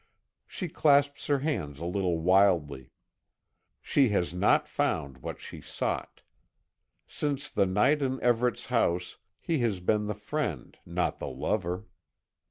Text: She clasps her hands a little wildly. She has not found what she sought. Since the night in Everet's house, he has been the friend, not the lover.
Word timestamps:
She 0.47 0.67
clasps 0.67 1.27
her 1.27 1.37
hands 1.37 1.77
a 1.77 1.85
little 1.85 2.17
wildly. 2.17 2.89
She 3.83 4.09
has 4.09 4.33
not 4.33 4.67
found 4.67 5.19
what 5.19 5.39
she 5.39 5.61
sought. 5.61 6.21
Since 7.05 7.51
the 7.51 7.67
night 7.67 8.01
in 8.01 8.19
Everet's 8.21 8.65
house, 8.65 9.17
he 9.39 9.59
has 9.59 9.79
been 9.79 10.07
the 10.07 10.15
friend, 10.15 10.75
not 10.87 11.19
the 11.19 11.29
lover. 11.29 11.85